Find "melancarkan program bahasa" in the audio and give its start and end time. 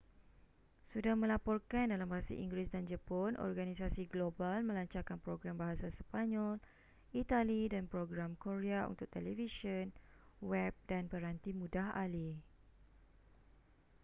4.69-5.87